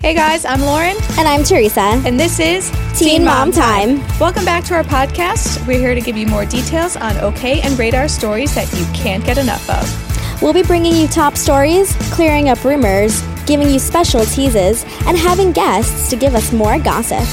[0.00, 1.80] Hey guys, I'm Lauren, And I'm Teresa.
[1.80, 3.98] and this is Teen Mom Time.
[4.18, 5.64] Welcome back to our podcast.
[5.66, 9.24] We're here to give you more details on OK and Radar stories that you can't
[9.24, 10.42] get enough of.
[10.42, 15.52] We'll be bringing you top stories, clearing up rumors, giving you special teases, and having
[15.52, 17.26] guests to give us more gossip.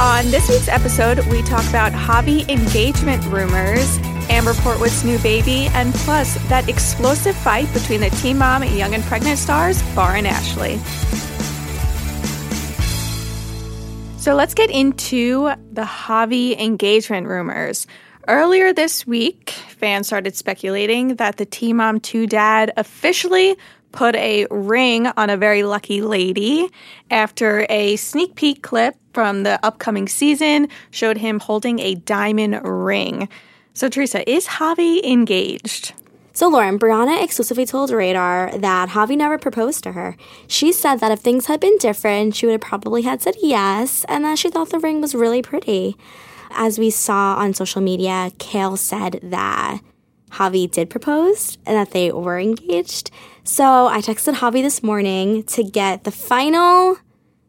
[0.00, 3.98] On this week's episode, we talk about Javi engagement rumors,
[4.28, 9.04] Amber Portwood's new baby, and plus that explosive fight between the Teen Mom Young and
[9.04, 10.80] Pregnant stars, Bar and Ashley.
[14.24, 17.86] So let's get into the Javi engagement rumors.
[18.26, 23.54] Earlier this week, fans started speculating that the Teen Mom 2 dad officially
[23.92, 26.70] put a ring on a very lucky lady
[27.10, 33.28] after a sneak peek clip from the upcoming season showed him holding a diamond ring.
[33.74, 35.92] So, Teresa, is Javi engaged?
[36.36, 40.16] So, Lauren, Briana exclusively told Radar that Javi never proposed to her.
[40.48, 44.04] She said that if things had been different, she would have probably had said yes,
[44.08, 45.96] and that she thought the ring was really pretty.
[46.50, 49.78] As we saw on social media, Kail said that
[50.32, 53.12] Javi did propose and that they were engaged.
[53.44, 56.96] So I texted Javi this morning to get the final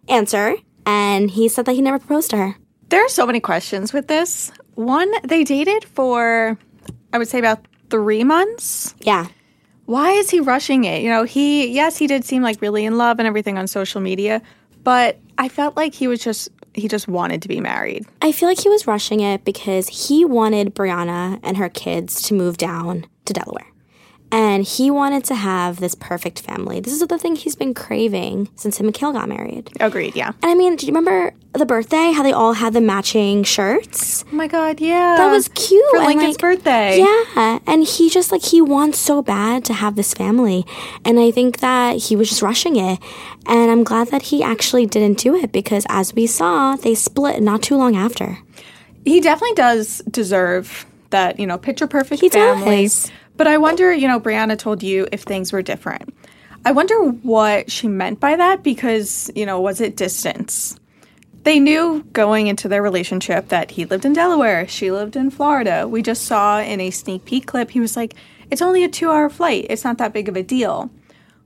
[0.07, 2.55] answer, and he said that he never proposed to her.
[2.89, 4.51] There are so many questions with this.
[4.75, 6.59] One, they dated for,
[7.11, 8.95] I would say, about three months.
[8.99, 9.27] Yeah.
[9.85, 11.03] Why is he rushing it?
[11.03, 14.01] You know, he, yes, he did seem like really in love and everything on social
[14.01, 14.41] media,
[14.83, 18.05] but I felt like he was just, he just wanted to be married.
[18.21, 22.33] I feel like he was rushing it because he wanted Briana and her kids to
[22.33, 23.67] move down to Delaware.
[24.31, 26.79] And he wanted to have this perfect family.
[26.79, 29.69] This is the thing he's been craving since him and Kail got married.
[29.79, 30.29] Agreed, yeah.
[30.41, 32.11] And I mean, do you remember the birthday?
[32.11, 34.25] How they all had the matching shirts?
[34.29, 35.15] Oh my God, yeah.
[35.17, 35.85] That was cute.
[35.91, 36.97] For Lincoln's like, birthday.
[36.99, 37.59] Yeah.
[37.65, 40.65] And he just like, he wants so bad to have this family.
[41.05, 42.99] And I think that he was just rushing it.
[43.45, 47.41] And I'm glad that he actually didn't do it because as we saw, they split
[47.41, 48.39] not too long after.
[49.05, 52.83] He definitely does deserve that, you know, picture perfect He family.
[52.83, 53.11] does.
[53.37, 56.13] But I wonder, you know, Briana told you if things were different.
[56.65, 60.79] I wonder what she meant by that because, you know, was it distance?
[61.43, 65.87] They knew going into their relationship that he lived in Delaware, she lived in Florida.
[65.87, 68.15] We just saw in a sneak peek clip, he was like,
[68.49, 69.67] it's only a two hour flight.
[69.69, 70.89] It's not that big of a deal.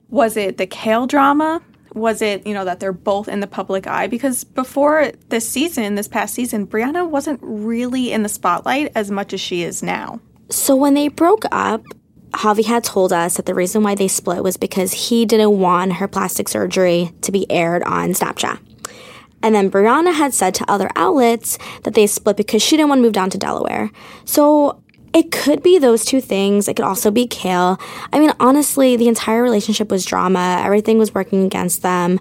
[0.10, 1.62] Was it the Kail drama?
[1.94, 4.08] Was it, you know, that they're both in the public eye?
[4.08, 9.34] Because before this season, this past season, Briana wasn't really in the spotlight as much
[9.34, 10.22] as she is now.
[10.50, 11.84] So when they broke up,
[12.32, 15.94] Javi had told us that the reason why they split was because he didn't want
[15.94, 18.60] her plastic surgery to be aired on Snapchat.
[19.42, 23.00] And then Briana had said to other outlets that they split because she didn't want
[23.00, 23.90] to move down to Delaware.
[24.26, 24.84] So
[25.14, 26.68] it could be those two things.
[26.68, 27.80] It could also be Kail.
[28.12, 30.62] I mean, honestly, the entire relationship was drama.
[30.64, 32.20] Everything was working against them.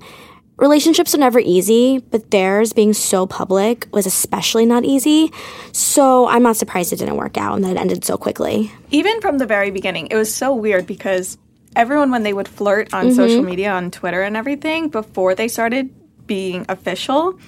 [0.58, 5.32] Relationships are never easy, but theirs being so public was especially not easy.
[5.72, 8.72] So I'm not surprised it didn't work out and that it ended so quickly.
[8.90, 11.38] even from the very beginning, it was so weird because
[11.76, 13.14] everyone, when they would flirt on mm-hmm.
[13.14, 15.94] social media, on Twitter and everything, before they started
[16.26, 17.38] being official,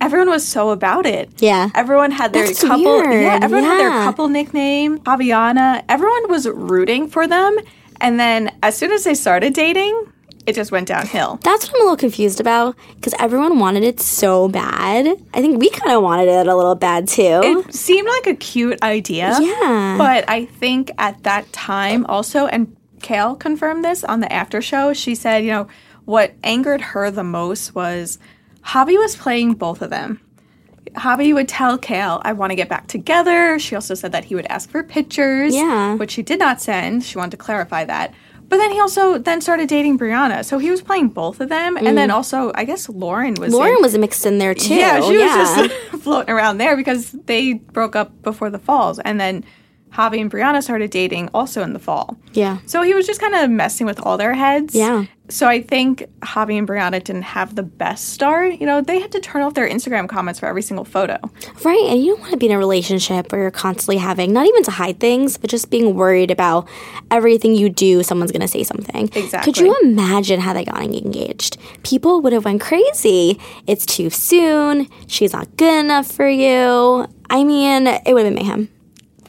[0.00, 1.30] everyone was so about it.
[1.42, 1.68] Yeah.
[1.74, 2.84] Everyone had their That's couple.
[2.84, 5.82] weird, Yeah, everyone had their couple nickname, Javiana.
[5.88, 7.58] Everyone was rooting for them.
[8.00, 10.12] And then as soon as they started dating,
[10.46, 11.38] it just went downhill.
[11.42, 15.06] That's what I'm a little confused about because everyone wanted it so bad.
[15.34, 17.40] I think we kind of wanted it a little bad too.
[17.44, 19.36] It seemed like a cute idea.
[19.40, 19.94] Yeah.
[19.98, 24.92] But I think at that time also, and Kail confirmed this on the after show,
[24.92, 25.68] she said, you know,
[26.04, 28.18] what angered her the most was
[28.64, 30.20] Javi was playing both of them.
[30.94, 33.58] Javi would tell Kail, I want to get back together.
[33.58, 35.94] She also said that he would ask for pictures, Yeah.
[35.94, 37.04] which she did not send.
[37.04, 38.12] She wanted to clarify that.
[38.52, 40.44] But then he also then started dating Briana.
[40.44, 41.78] So he was playing both of them.
[41.78, 42.12] And then mm.
[42.12, 44.74] also, I guess Lauren was in- Lauren was mixed in there too.
[44.74, 45.38] yeah, she yeah.
[45.38, 49.42] was just floating around there because they broke up before the falls, and then
[49.92, 52.16] Javi and Briana started dating also in the fall.
[52.32, 52.58] yeah.
[52.66, 54.74] So he was just kind of messing with all their heads.
[54.74, 55.04] Yeah.
[55.28, 58.54] So I think Javi and Briana didn't have the best start.
[58.60, 61.18] You know, they had to turn off their Instagram comments for every single photo.
[61.64, 61.84] Right.
[61.88, 64.62] And you don't want to be in a relationship where you're constantly having, not even
[64.64, 66.68] to hide things, but just being worried about
[67.10, 69.04] everything you do, someone's going to say something.
[69.14, 69.40] Exactly.
[69.52, 71.56] Could you imagine how they got engaged?
[71.82, 73.38] People would have went crazy.
[73.66, 74.88] It's too soon.
[75.06, 77.06] She's not good enough for you.
[77.30, 78.68] I mean, it would have been mayhem.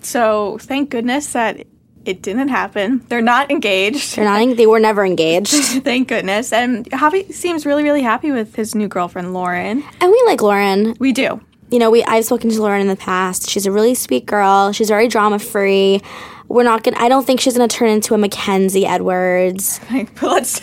[0.05, 1.65] So thank goodness that
[2.05, 3.03] it didn't happen.
[3.07, 4.15] They're not engaged.
[4.15, 5.53] They're not, they were never engaged.
[5.83, 6.51] Thank goodness.
[6.51, 9.83] And Javi seems really, really happy with his new girlfriend, Lauren.
[10.01, 10.95] And we like Lauren.
[10.99, 11.39] We do.
[11.69, 13.49] you know, we I've spoken to Lauren in the past.
[13.49, 14.73] She's a really sweet girl.
[14.73, 16.01] She's very drama free.
[16.49, 16.97] we're not gonna.
[16.99, 19.79] I don't think she's gonna turn into a Mackenzie Edwards.
[20.21, 20.61] let's let's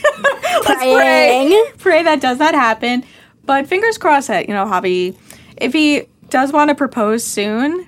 [0.67, 3.03] pray pray that does not happen.
[3.45, 5.17] But fingers crossed that you know Javi,
[5.57, 7.87] if he does want to propose soon,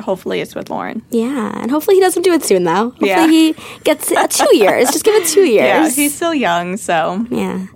[0.00, 1.02] hopefully it's with Lauren.
[1.10, 2.90] Yeah, and hopefully he doesn't do it soon though.
[2.90, 3.26] Hopefully Yeah.
[3.28, 3.54] he
[3.84, 4.90] gets uh, two years.
[4.90, 5.56] Just give it two years.
[5.66, 7.66] Yeah, he's still young, so Yeah.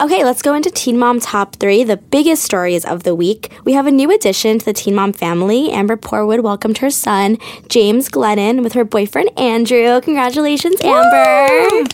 [0.00, 3.50] Okay, let's go into Teen Mom Top 3, the biggest stories of the week.
[3.64, 5.72] We have a new addition to the Teen Mom family.
[5.72, 7.36] Amber Portwood welcomed her son,
[7.68, 10.00] James Glennon, with her boyfriend, Andrew.
[10.00, 11.88] Congratulations, Amber.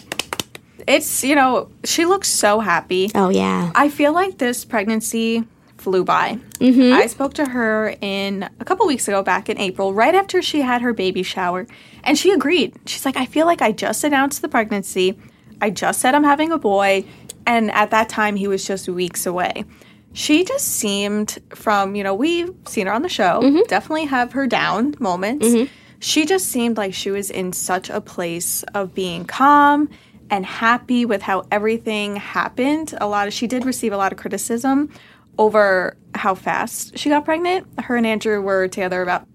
[0.86, 3.10] it's you know she looks so happy.
[3.14, 3.72] Oh, yeah.
[3.74, 5.44] I feel like this pregnancy
[5.84, 6.38] flew by.
[6.54, 6.94] Mm-hmm.
[6.94, 10.62] I spoke to her in a couple weeks ago, back in April, right after she
[10.62, 11.66] had her baby shower,
[12.02, 12.74] and she agreed.
[12.86, 15.18] She's like, I feel like I just announced the pregnancy.
[15.60, 17.04] I just said I'm having a boy,
[17.46, 19.66] and at that time he was just weeks away.
[20.14, 23.62] She just seemed from, you know, we've seen her on the show, mm-hmm.
[23.68, 25.46] definitely have her down moments.
[25.46, 25.70] Mm-hmm.
[25.98, 29.90] She just seemed like she was in such a place of being calm
[30.30, 32.94] and happy with how everything happened.
[33.00, 34.90] A lot of she did receive a lot of criticism
[35.38, 37.66] over how fast she got pregnant.
[37.80, 39.26] Her and Andrew were together about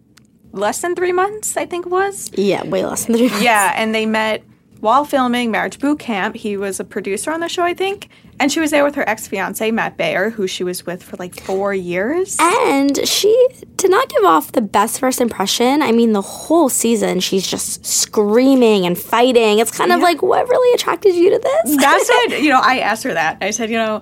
[0.51, 2.31] less than three months, I think it was.
[2.34, 3.44] Yeah, way less than three months.
[3.44, 4.44] Yeah, and they met
[4.80, 6.36] while filming Marriage Boot Camp.
[6.36, 8.10] He was a producer on the show, I think.
[8.40, 11.18] And she was there with her ex fiance, Matt Baier, who she was with for
[11.18, 12.38] like four years.
[12.40, 15.81] And she did not give off the best first impression.
[15.81, 19.60] I mean, the whole season, she's just screaming and fighting.
[19.60, 21.78] It's kind of like, what really attracted you to this?
[21.78, 23.40] That's what, you know, I asked her that.
[23.42, 24.02] I said, you know,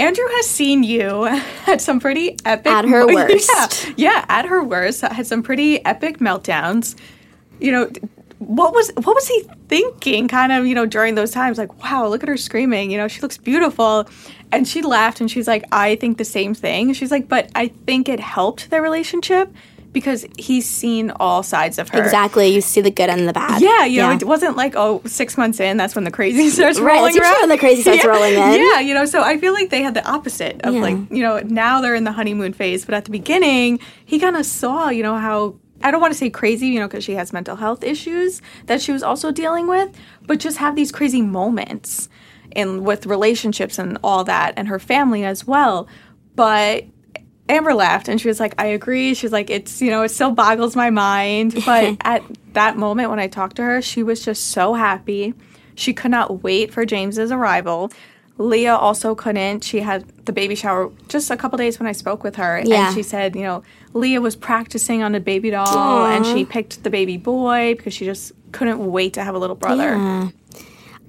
[0.00, 1.26] Andrew has seen you
[1.66, 3.92] at some pretty epic At her Yeah, worst.
[3.96, 6.96] Yeah, at her worst, had some pretty epic meltdowns.
[7.60, 7.90] You know,
[8.38, 12.06] what was what was he thinking kind of, you know, during those times like, wow,
[12.06, 14.08] look at her screaming, you know, she looks beautiful.
[14.50, 16.92] And she laughed and she's like, I think the same thing.
[16.94, 19.52] She's like, but I think it helped their relationship
[19.92, 22.02] because he's seen all sides of her.
[22.02, 22.48] Exactly.
[22.48, 23.60] You see the good and the bad.
[23.60, 26.78] Yeah, you know, it wasn't like oh, six months in, that's when the crazy starts
[26.78, 27.40] Right, rolling it's around.
[27.40, 28.10] when the crazy starts yeah.
[28.10, 28.60] rolling in.
[28.60, 30.80] Yeah, you know, so I feel like they had the opposite of Yeah.
[30.80, 34.36] like, you know, now they're in the honeymoon phase, but at the beginning, he kind
[34.36, 37.14] of saw, you know, how I don't want to say crazy, you know, because she
[37.14, 39.88] has mental health issues that she was also dealing with,
[40.26, 42.08] but just have these crazy moments
[42.52, 45.88] and with relationships and all that, and her family as well.
[46.34, 46.84] But
[47.50, 49.14] Amber laughed and she was like, I agree.
[49.14, 51.62] She's like, it's, you know, it still boggles my mind.
[51.66, 55.34] But at that moment when I talked to her, she was just so happy.
[55.74, 57.90] She could not wait for James's arrival.
[58.38, 59.64] Leah also couldn't.
[59.64, 62.62] She had the baby shower just a couple days when I spoke with her.
[62.64, 62.86] Yeah.
[62.86, 63.62] And she said, you know,
[63.92, 68.06] Leah was practicing on a baby doll and she picked the baby boy because she
[68.06, 69.96] just couldn't wait to have a little brother.
[69.96, 70.28] Yeah.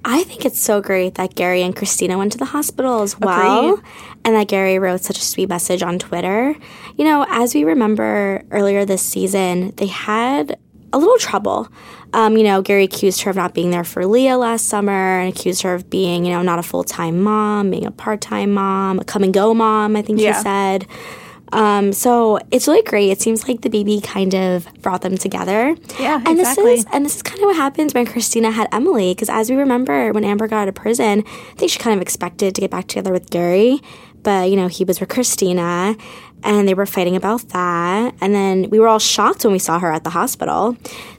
[0.04, 3.74] I think it's so great that Gary and Christina went to the hospital as well.
[3.74, 3.84] Agreed.
[4.24, 6.54] And that Gary wrote such a sweet message on Twitter.
[6.96, 10.58] You know, as we remember earlier this season, they had
[10.92, 11.68] a little trouble.
[12.12, 15.32] Um, you know, Gary accused her of not being there for Leah last summer and
[15.34, 18.52] accused her of being, you know, not a full time mom, being a part time
[18.52, 20.36] mom, a come and go mom, I think Yeah.
[20.36, 20.86] he said.
[21.52, 23.10] Um, so it's really great.
[23.10, 25.76] It seems like the baby kind of brought them together.
[26.00, 26.64] Yeah, and exactly.
[26.64, 29.14] this is and this is kind of what happens when Christina had Emily.
[29.14, 32.02] Because as we remember, when Amber got out of prison, I think she kind of
[32.02, 33.80] expected to get back together with Gary,
[34.22, 35.94] but you know he was with Christina,
[36.42, 38.14] and they were fighting about that.
[38.20, 40.76] And then we were all shocked when we saw her at the hospital.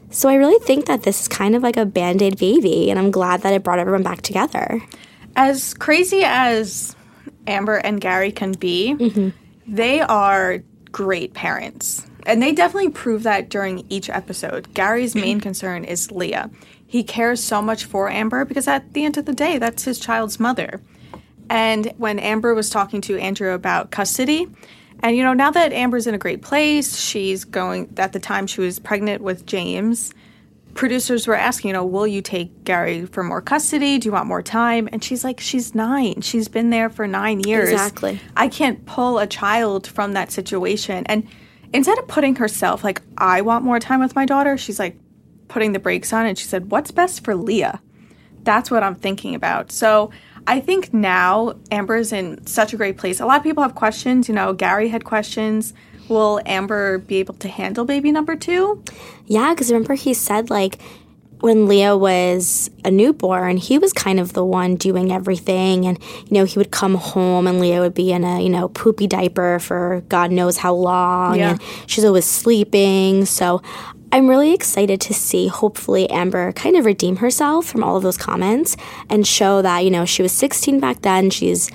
[0.10, 3.00] So I really think that this is kind of like a band aid baby, and
[3.00, 4.82] I'm glad that it brought everyone back together.
[5.36, 6.96] as crazy as
[7.48, 8.94] Amber and Gary can be,
[9.68, 12.06] they are great parents.
[12.26, 14.74] And they definitely prove that during each episode.
[14.74, 15.44] Gary's main mm-hmm.
[15.44, 16.50] concern is Leah.
[16.88, 20.00] He cares so much for Amber because at the end of the day, that's his
[20.00, 20.82] child's mother.
[21.50, 24.48] And when Amber was talking to Andrew about custody,
[25.02, 28.48] and you know, now that Amber's in a great place, she's going, at the time
[28.48, 30.14] she was pregnant with James,
[30.74, 33.98] producers were asking, you know, will you take Gary for more custody?
[33.98, 34.90] Do you want more time?
[34.92, 36.22] And she's like, she's nine.
[36.22, 37.70] She's been there for nine years.
[37.70, 38.20] Exactly.
[38.36, 41.06] I can't pull a child from that situation.
[41.08, 41.28] And
[41.74, 44.98] instead of putting herself like, I want more time with my daughter, she's like
[45.48, 47.82] putting the brakes on and she said, what's best for Leah?
[48.44, 49.72] That's what I'm thinking about.
[49.72, 50.12] So
[50.48, 53.20] I think now Amber's in such a great place.
[53.20, 54.28] A lot of people have questions.
[54.28, 55.74] You know, Gary had questions.
[56.14, 58.84] Will Amber be able to handle baby number two?
[59.26, 60.78] Yeah, because remember he said like
[61.40, 66.38] when Leah was a newborn, he was kind of the one doing everything, and you
[66.38, 69.60] know he would come home and Leah would be in a you know poopy diaper
[69.60, 71.50] for God knows how long, Yeah.
[71.52, 73.26] and she's always sleeping.
[73.26, 73.62] So
[74.12, 78.18] I'm really excited to see hopefully Amber kind of redeem herself from all of those
[78.18, 78.78] comments
[79.10, 81.70] and show that you know she was 16 back then, she's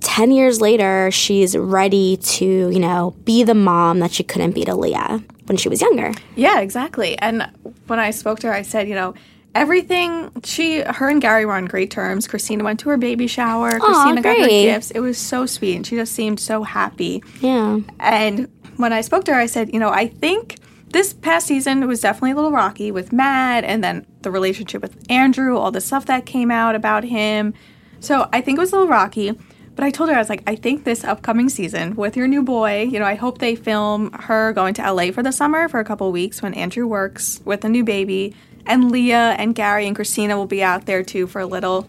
[0.00, 4.64] 10 years later, she's ready to, you know, be the mom that she couldn't be
[4.64, 5.22] to Leah.
[5.50, 6.12] when she was younger.
[6.36, 7.18] Yeah, exactly.
[7.18, 7.50] And
[7.88, 9.14] when I spoke to her, I said, you know,
[9.56, 12.28] everything she her and Gary were on great terms.
[12.28, 13.80] Christina went to her baby shower.
[13.80, 14.92] Christina got her gifts.
[14.92, 17.20] It was so sweet and she just seemed so happy.
[17.40, 17.80] Yeah.
[17.98, 20.54] And when I spoke to her, I said, you know, I think
[20.90, 25.04] this past season was definitely a little rocky with Matt and then the relationship with
[25.10, 27.54] Andrew, all the stuff that came out about him.
[27.98, 29.36] So I think it was a little rocky.
[29.76, 32.42] But I told her, I was like, I think this upcoming season with your new
[32.42, 35.80] boy, you know, I hope they film her going to LA for the summer for
[35.80, 38.34] a couple weeks when Andrew works with a new baby.
[38.66, 41.88] And Leah and Gary and Christina will be out there too for a little.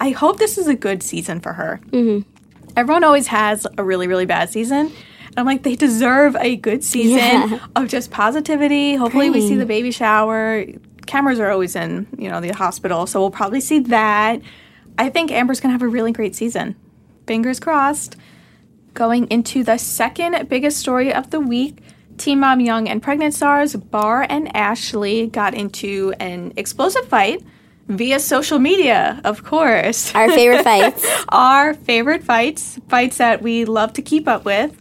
[0.00, 1.80] I hope this is a good season for her.
[1.90, 2.28] Mm-hmm.
[2.76, 4.86] Everyone always has a really really bad season.
[5.28, 7.66] And i'm like they deserve a good season Yeah.
[7.76, 8.94] of just positivity.
[8.96, 10.64] Hopefully we see the baby shower.
[11.06, 14.40] Cameras are always in you know the hospital so we'll probably see that.
[14.98, 16.74] I think amber's gonna have a really great season
[17.28, 18.16] fingers crossed
[18.94, 21.78] going into the second biggest story of the week
[22.16, 27.40] teen mom young and pregnant stars bar and ashley got into an explosive fight
[27.86, 31.06] via social media of course Our favorite fights.
[31.28, 34.72] our favorite fights, fights that we love to keep up with.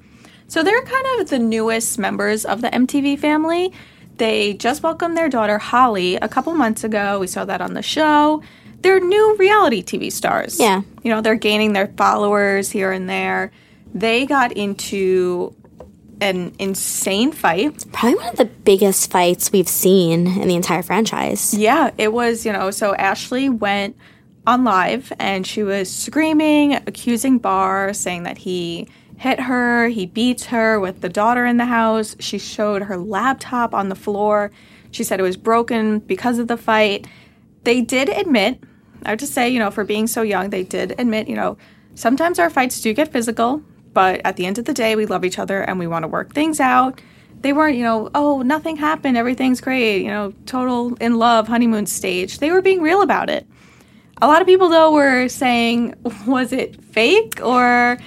[0.49, 3.71] So they're kind of the newest members of the MTV family.
[4.17, 7.19] They just welcomed their daughter Holly a couple months ago.
[7.19, 8.41] We saw that on the show.
[8.81, 10.59] They're new reality TV stars.
[10.59, 10.81] Yeah.
[11.03, 13.51] You know, they're gaining their followers here and there.
[13.93, 15.55] They got into
[16.21, 17.85] an insane fight.
[17.91, 21.53] Probably one of the biggest fights we've seen in the entire franchise.
[21.53, 23.95] Yeah, it was, you know, so Ashley went
[24.45, 30.45] on live and she was screaming, accusing Bar, saying that he hit her, he beats
[30.45, 32.15] her with the daughter in the house.
[32.19, 34.51] She showed her laptop on the floor.
[34.91, 37.07] She said it was broken because of the fight.
[37.63, 38.63] They did admit,
[39.05, 41.57] I have to say, you know, for being so young, they did admit, you know,
[41.95, 43.61] sometimes our fights do get physical,
[43.93, 46.07] but at the end of the day, we love each other and we want to
[46.07, 47.01] work things out.
[47.41, 51.85] They weren't, you know, oh, nothing happened, everything's great, you know, total in love honeymoon
[51.85, 52.39] stage.
[52.39, 53.47] They were being real about it.
[54.21, 55.95] A lot of people, though, were saying,
[56.27, 57.97] was it fake or,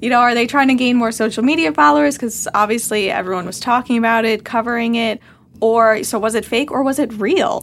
[0.00, 2.16] you know, are they trying to gain more social media followers?
[2.16, 5.20] Because obviously everyone was talking about it, covering it.
[5.60, 7.62] Or, so was it fake or was it real?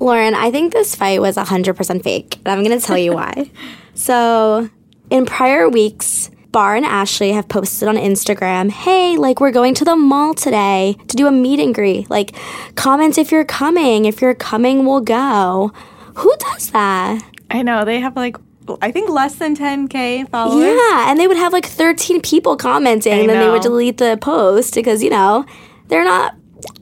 [0.00, 3.50] Lauren, I think this fight was 100% fake, and I'm going to tell you why.
[3.94, 4.70] so,
[5.10, 9.84] in prior weeks, Bar and Ashley have posted on Instagram, hey, like, we're going to
[9.84, 12.08] the mall today to do a meet and greet.
[12.08, 12.34] Like,
[12.76, 14.06] comment if you're coming.
[14.06, 15.70] If you're coming, we'll go.
[16.14, 17.22] Who does that?
[17.50, 18.36] I know, they have like,
[18.80, 20.64] I think less than 10K followers.
[20.64, 24.18] Yeah, and they would have like 13 people commenting, and then they would delete the
[24.20, 25.44] post because, you know,
[25.88, 26.36] they're not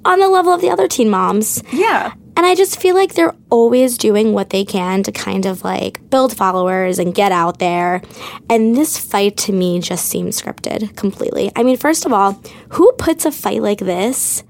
[0.04, 1.62] on the level of the other teen moms.
[1.72, 2.12] Yeah.
[2.38, 6.08] And I just feel like they're always doing what they can to kind of like
[6.08, 8.00] build followers and get out there.
[8.48, 11.50] And this fight to me just seems scripted completely.
[11.56, 14.44] I mean, first of all, who puts a fight like this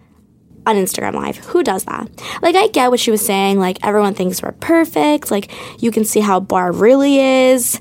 [0.67, 1.39] on Instagram Live?
[1.39, 2.11] Who does that?
[2.43, 3.59] Like, I get what she was saying.
[3.59, 5.31] Like, everyone thinks we're perfect.
[5.31, 5.51] Like,
[5.83, 7.81] you can see how Bar really is.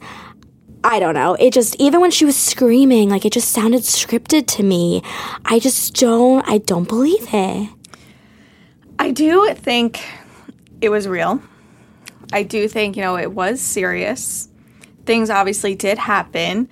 [0.85, 1.33] I don't know.
[1.33, 5.01] It just even when she was screaming, like it just sounded scripted to me.
[5.43, 7.69] I just don't I don't believe it.
[8.99, 10.03] I do think
[10.81, 11.41] it was real.
[12.33, 14.49] I do think, you know, it was serious.
[15.05, 16.67] Things obviously did happen.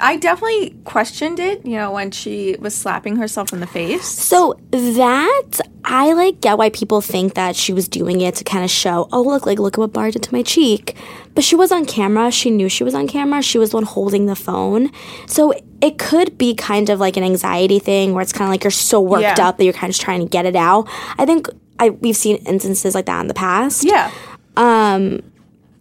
[0.00, 4.06] I definitely questioned it, you know, when she was slapping herself in the face.
[4.06, 8.62] So that I like get why people think that she was doing it to kind
[8.64, 10.94] of show, oh look, like look at what Bar did to my cheek.
[11.34, 12.30] But she was on camera.
[12.30, 13.42] She knew she was on camera.
[13.42, 14.90] She was the one holding the phone.
[15.26, 18.62] So it could be kind of like an anxiety thing where it's kind of like
[18.62, 19.48] you're so worked Yeah.
[19.48, 20.86] up that you're kind of just trying to get it out.
[21.16, 23.84] I think I we've seen instances like that in the past.
[23.84, 24.10] Yeah.
[24.56, 25.22] Um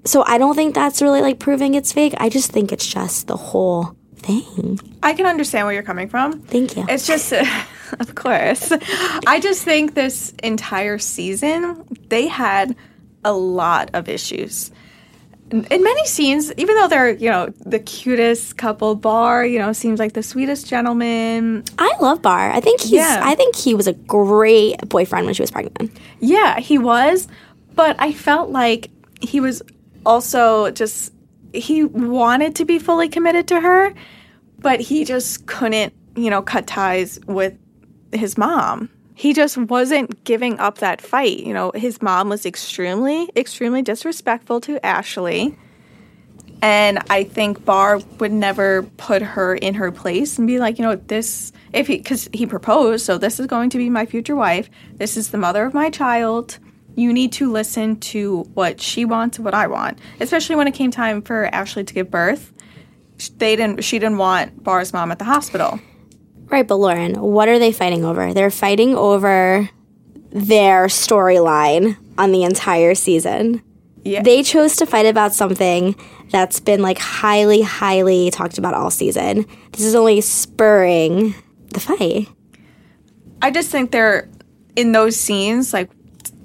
[0.05, 2.13] so I don't think that's really like proving it's fake.
[2.17, 4.79] I just think it's just the whole thing.
[5.03, 6.41] I can understand where you're coming from.
[6.41, 6.85] Thank you.
[6.89, 7.31] It's just,
[7.99, 8.71] of course.
[9.27, 12.75] I just think this entire season, they had
[13.23, 14.71] a lot of issues.
[15.49, 19.97] In many scenes, even though they're, you know, the cutest couple, Bar, you know, seems
[19.97, 21.63] like the sweetest gentleman.
[21.79, 22.51] I love Bar.
[22.51, 23.21] I think he's Yeah.
[23.23, 25.97] I think he was a great boyfriend when she was pregnant.
[26.19, 27.29] Yeah, he was,
[27.75, 28.89] but I felt like
[29.21, 29.61] he was
[30.05, 31.13] also just
[31.53, 33.93] he wanted to be fully committed to her,
[34.59, 37.53] but he just couldn't, you know, cut ties with
[38.11, 38.89] his mom.
[39.17, 41.39] He just wasn't giving up that fight.
[41.39, 45.57] You know, his mom was extremely, extremely disrespectful to Ashley.
[46.61, 50.85] And I think Bar would never put her in her place and be like, you
[50.85, 54.35] know, this, if he, because he proposed, so this is going to be my future
[54.35, 54.69] wife.
[54.97, 56.59] This is the mother of my child.
[56.95, 59.97] You need to listen to what she wants, what I want.
[60.19, 62.53] Especially when it came time for Ashley to give birth.
[63.37, 65.79] They didn't, she didn't want Bar's mom at the hospital.
[66.49, 68.33] Right, but Lauren, what are they fighting over?
[68.33, 69.69] They're fighting over
[70.29, 73.61] their storyline on the entire season.
[74.03, 74.21] Yeah.
[74.21, 75.95] They chose to fight about something
[76.29, 79.45] that's been like highly, highly talked about all season.
[79.73, 81.35] This is only spurring
[81.73, 82.29] the fight.
[83.41, 84.29] I just think they're
[84.75, 85.91] in those scenes, like,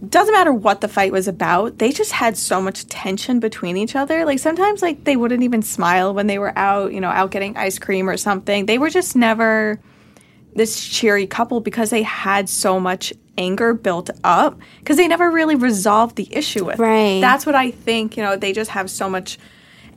[0.09, 3.95] doesn't matter what the fight was about, they just had so much tension between each
[3.95, 4.25] other.
[4.25, 7.57] Like, sometimes, like, they wouldn't even smile when they were out, you know, out getting
[7.57, 8.67] ice cream or something.
[8.67, 9.79] They were just never
[10.55, 15.55] this cheery couple because they had so much anger built up because they never really
[15.55, 16.79] resolved the issue with.
[16.79, 17.21] Right.
[17.21, 19.39] That's what I think, you know, they just have so much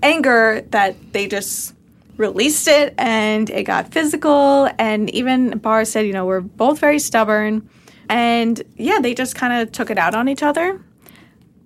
[0.01, 1.73] anger that they just
[2.17, 6.99] released it and it got physical and even Bar said, you know, we're both very
[6.99, 7.69] stubborn
[8.09, 10.81] and yeah, they just kind of took it out on each other.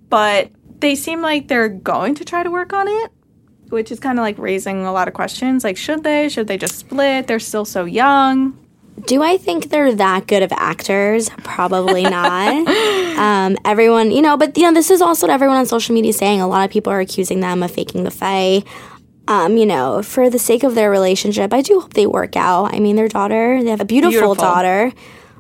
[0.10, 3.12] But they seem like they're going to try to work on it,
[3.70, 5.64] which is kind of like raising a lot of questions.
[5.64, 6.30] Like, should they?
[6.30, 7.28] Should they just split?
[7.28, 8.58] They're still so young.
[9.06, 11.30] Do I think they're that good of actors?
[11.44, 12.68] Probably not.
[13.18, 16.10] um, everyone, you know, but you know, this is also what everyone on social media
[16.10, 16.42] is saying.
[16.42, 18.66] A lot of people are accusing them of faking the fight.
[19.28, 22.74] Um, you know, for the sake of their relationship, I do hope they work out.
[22.74, 24.36] I mean, their daughter, they have a beautiful, Beautiful.
[24.36, 24.92] daughter.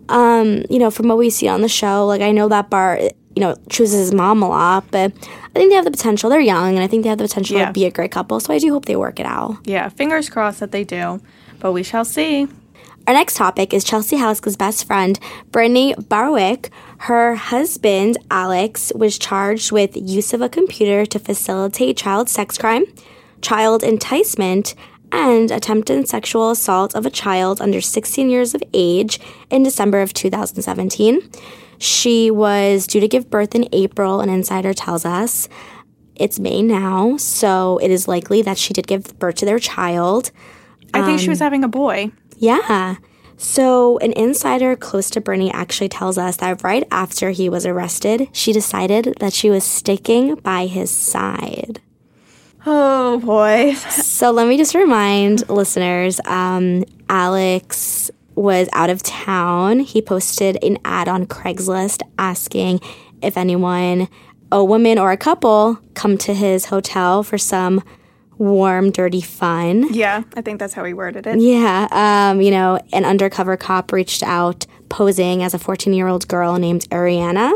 [0.10, 3.02] Um, you know, from what we see on the show, like I know that Bart,
[3.36, 6.30] you know, chooses his mom a lot, but I think they have the potential.
[6.30, 7.66] They're young, and I think they have the potential Yeah.
[7.68, 8.40] to be a great couple.
[8.40, 9.58] So I do hope they work it out.
[9.66, 11.20] Yeah, fingers crossed that they do,
[11.60, 12.48] but we shall see.
[13.10, 16.70] Our next topic is Chelsea Houska's best friend, Brittnee Bawek.
[17.00, 22.86] Her husband, Alex, was charged with use of a computer to facilitate child sex crime,
[23.42, 24.76] child enticement,
[25.12, 30.14] and attempted sexual assault of a child under 16 years of age in December of
[30.14, 31.32] 2017.
[31.80, 35.50] She was due to give birth in April, an insider tells us.
[36.14, 40.30] It's May now, so it is likely that she did give birth to their child.
[40.94, 42.12] I think she was um, having a boy.
[42.40, 42.96] Yeah.
[43.38, 48.28] So, an insider close to Bernie actually tells us that right after he was arrested,
[48.34, 51.80] she decided that she was sticking by his side.
[52.66, 53.76] Oh boy.
[53.76, 59.80] So, let me just remind listeners um, Alex was out of town.
[59.80, 62.82] He posted an ad on Craigslist asking
[63.22, 64.10] if anyone,
[64.52, 67.84] a woman or a couple, come to his hotel for some
[68.40, 69.94] warm, dirty fun.
[69.94, 71.40] Yeah, I think that's how he worded it.
[71.40, 76.28] Yeah, um, you know, an undercover cop reached out posing as a 14 year old
[76.28, 77.54] girl named Ariana.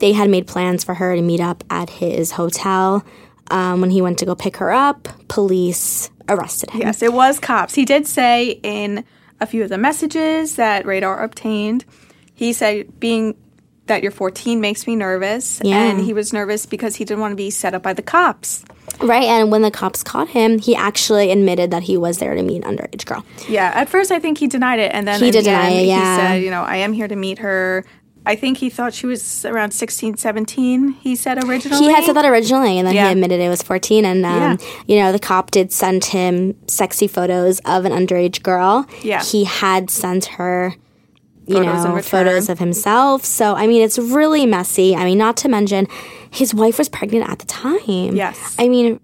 [0.00, 3.04] They had made plans for her to meet up at his hotel.
[3.50, 6.80] Um, when he went to go pick her up, police arrested him.
[6.82, 7.74] Yes, it was cops.
[7.74, 9.04] He did say in
[9.40, 11.84] a few of the messages that Radar obtained,
[12.34, 13.36] he said being
[13.86, 15.60] that you're 14 makes me nervous.
[15.62, 15.82] Yeah.
[15.82, 18.64] And he was nervous because he didn't want to be set up by the cops.
[19.00, 22.42] Right, and when the cops caught him, he actually admitted that he was there to
[22.42, 23.24] meet an underage girl.
[23.48, 24.92] Yeah, at first I think he denied it.
[24.94, 26.16] And then He did the deny it, yeah.
[26.16, 27.84] he said, you know, I am here to meet her.
[28.26, 31.84] I think he thought she was around 16, 17, he said originally.
[31.84, 33.06] He had said that originally, and then Yeah.
[33.08, 34.06] he admitted it was 14.
[34.06, 34.56] And, um, Yeah.
[34.86, 38.86] you know, the cop did send him sexy photos of an underage girl.
[39.02, 39.22] Yeah.
[39.22, 40.74] He had sent her,
[41.46, 43.24] you Photos know, photos of himself.
[43.24, 44.96] So, I mean, it's really messy.
[44.96, 45.86] I mean, not to mention,
[46.30, 48.16] his wife was pregnant at the time.
[48.16, 48.56] Yes.
[48.58, 49.00] I mean,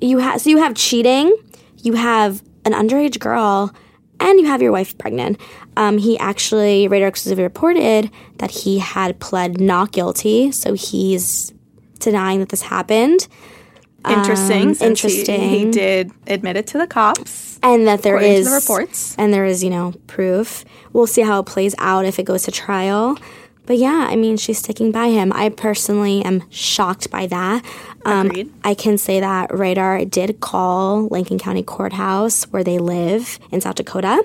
[0.00, 1.36] you have so you have cheating,
[1.82, 3.72] you have an underage girl,
[4.20, 5.40] and you have your wife pregnant.
[5.76, 11.52] Um, he actually, Radar Exclusive reported that he had pled not guilty, so he's
[12.00, 13.28] denying that this happened,
[14.10, 14.68] Interesting.
[14.68, 17.58] Um, since he- He, did admit it to the cops.
[17.62, 19.14] and that there is the reports.
[19.18, 20.64] and there is you know proof.
[20.92, 23.16] We'll see how it plays out if it goes to trial.
[23.66, 25.30] But yeah, I mean, she's sticking by him.
[25.34, 27.62] I personally am shocked by that.
[28.06, 28.50] Um, Agreed.
[28.64, 33.74] I can say that Radar did call Lincoln County Courthouse where they live in South
[33.74, 34.24] Dakota,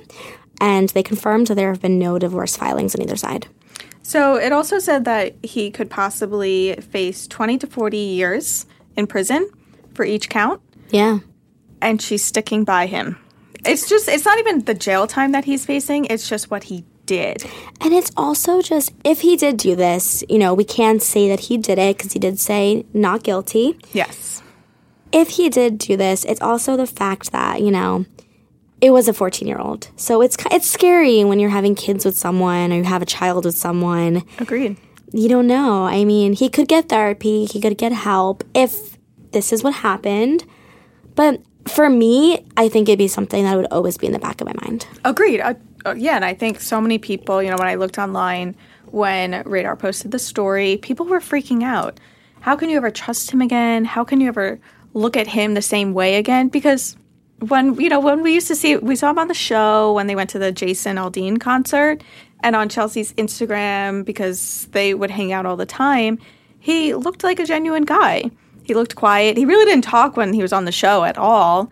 [0.62, 3.48] and they confirmed that there have been no divorce filings on either side.
[4.02, 8.66] So it also said that he could possibly face 20 to 40 years
[8.96, 9.50] in prison
[9.94, 11.20] for each count, Yeah.
[11.82, 13.18] and she's sticking by him.
[13.66, 16.84] It's just, it's not even the jail time that he's facing, it's just what he
[17.06, 17.44] did.
[17.82, 21.42] And it's also just if he did do this, you know, we can say that
[21.42, 23.78] he did it because he did say not guilty.
[23.94, 24.42] Yes.
[25.12, 28.06] if he did do this, it's also the fact that you know
[28.82, 29.90] it was a 14 year old.
[29.96, 33.46] So it's it's scary when you're having kids with someone or you have a child
[33.46, 34.24] with someone.
[34.40, 34.76] Agreed.
[35.14, 35.86] You don't know.
[35.86, 38.93] I mean, he could get therapy, he could get help if
[39.34, 40.46] this is what happened.
[41.16, 44.42] But for me, I think it'd be something that would always be in the back
[44.42, 44.88] of my mind.
[45.06, 45.42] Agreed.
[45.42, 45.54] Uh,
[45.98, 48.56] yeah, and I think so many people, you know, when I looked online
[48.94, 52.00] when Radar posted the story, people were freaking out.
[52.42, 53.86] How can you ever trust him again?
[53.86, 54.60] How can you ever
[54.94, 56.50] look at him the same way again?
[56.50, 56.96] Because
[57.40, 60.08] when you know when we used to see we saw him on the show when
[60.08, 62.04] they went to the Jason Aldean concert
[62.42, 66.20] and on Chelsea's Instagram because they would hang out all the time.
[66.60, 68.30] He looked like a genuine guy.
[68.64, 69.38] He looked quiet.
[69.38, 71.72] He really didn't talk when he was on the show at all.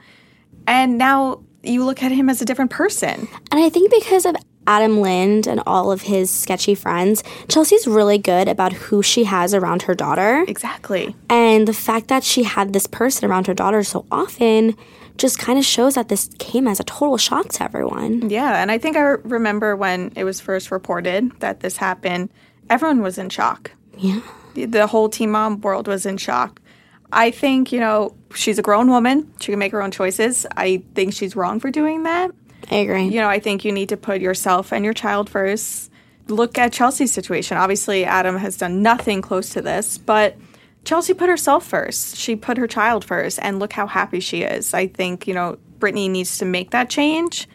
[0.67, 3.27] And now you look at him as a different person.
[3.51, 4.35] And I think because of
[4.67, 9.53] Adam Lind and all of his sketchy friends, Chelsea's really good about who she has
[9.53, 10.45] around her daughter.
[10.47, 11.15] Exactly.
[11.29, 14.75] And the fact that she had this person around her daughter so often
[15.17, 18.29] just kind of shows that this came as a total shock to everyone.
[18.29, 22.31] Yeah, and I think I remember when it was first reported that this happened,
[22.69, 23.71] everyone was in shock.
[23.97, 24.21] Yeah.
[24.53, 26.61] The whole Teen Mom world was in shock.
[27.11, 29.31] I think, you know, she's a grown woman.
[29.39, 30.45] She can make her own choices.
[30.55, 32.31] I think she's wrong for doing that.
[32.69, 33.05] I agree.
[33.05, 35.91] You know, I think you need to put yourself and your child first.
[36.27, 37.57] Look at Chelsea's situation.
[37.57, 40.37] Obviously, Adam has done nothing close to this, but
[40.85, 42.15] Chelsea put herself first.
[42.15, 44.73] She put her child first, and look how happy she is.
[44.73, 47.47] I think, you know, Brittnee needs to make that change.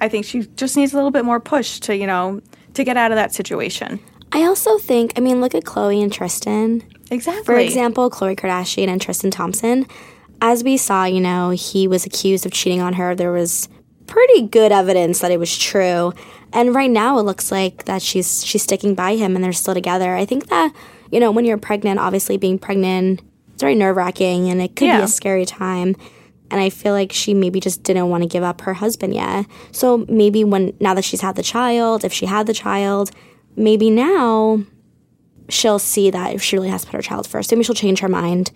[0.00, 2.40] I think she just needs a little bit more push to, you know,
[2.74, 4.00] to get out of that situation.
[4.32, 6.84] I also think, I mean, look at Khloe and Tristan.
[7.10, 7.44] Exactly.
[7.44, 9.86] For example, Khloe Kardashian and Tristan Thompson.
[10.40, 13.14] As we saw, you know, he was accused of cheating on her.
[13.14, 13.68] There was
[14.06, 16.12] pretty good evidence that it was true.
[16.52, 19.74] And right now it looks like that she's she's sticking by him and they're still
[19.74, 20.14] together.
[20.14, 20.72] I think that,
[21.10, 23.20] you know, when you're pregnant, obviously being pregnant,
[23.52, 24.98] it's very nerve wracking and it could yeah.
[24.98, 25.94] be a scary time.
[26.50, 29.46] And I feel like she maybe just didn't want to give up her husband yet.
[29.70, 33.12] So maybe when now that she's had the child, if she had the child,
[33.54, 34.64] maybe now
[35.52, 37.50] she'll see that if she really has to put her child first.
[37.50, 38.50] Maybe she'll change her mind.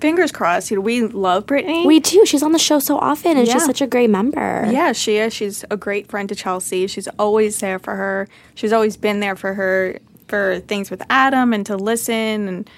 [0.00, 0.70] Fingers crossed.
[0.70, 1.84] You know, we love Brittnee.
[1.86, 2.24] We do.
[2.24, 3.54] She's on the show so often, and yeah.
[3.54, 4.66] she's such a great member.
[4.70, 5.34] Yeah, she is.
[5.34, 6.86] She's a great friend to Chelsea.
[6.86, 8.26] She's always there for her.
[8.54, 12.70] She's always been there for her for things with Adam and to listen and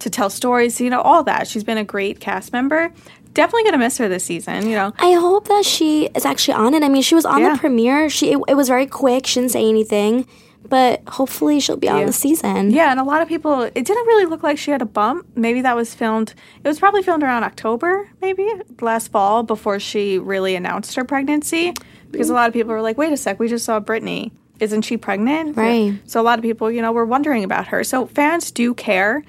[0.00, 0.78] to tell stories.
[0.78, 1.48] You know, all that.
[1.48, 2.92] She's been a great cast member
[3.36, 4.66] definitely gonna miss her this season.
[4.66, 6.82] You know, I hope that she is actually on it.
[6.82, 7.52] I mean, she was on yeah.
[7.52, 8.08] the premiere.
[8.08, 9.26] She it, it, was very quick.
[9.26, 10.26] She didn't say anything
[10.68, 12.70] but hopefully she'll be on the season.
[12.70, 15.26] Yeah, and a lot of people, it didn't really look like she had a bump.
[15.34, 18.48] Maybe that was filmed, it was probably filmed around October, maybe
[18.80, 21.72] last fall, before she really announced her pregnancy.
[22.10, 24.30] Because a lot of people were like, wait a sec, we just saw Brittnee.
[24.60, 25.56] Isn't she pregnant?
[25.56, 25.98] Right.
[26.06, 27.84] So a lot of people, you know, were wondering about her.
[27.84, 29.22] So fans do care.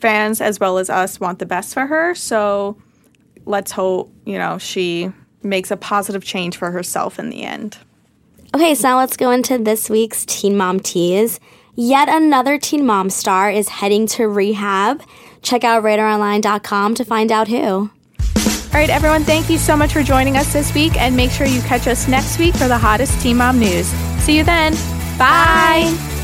[0.00, 2.14] Fans, as well as us, want the best for her.
[2.14, 2.76] So
[3.46, 5.10] let's hope, you know, she
[5.42, 7.78] makes a positive change for herself in the end.
[8.54, 11.38] Okay, so now let's go into this week's Teen Mom Tease.
[11.74, 15.02] Yet another Teen Mom star is heading to rehab.
[15.42, 17.90] Check out radaronline.com to find out who.
[18.68, 21.46] All right, everyone, thank you so much for joining us this week, and make sure
[21.46, 23.86] you catch us next week for the hottest Teen Mom news.
[24.20, 24.74] See you then.
[25.18, 25.92] Bye.
[25.92, 26.14] Bye.